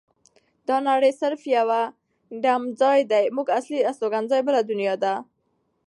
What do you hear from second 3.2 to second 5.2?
زمونږ اصلي استوګنځای بله دنیا ده.